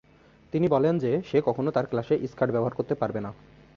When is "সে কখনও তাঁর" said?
1.25-1.85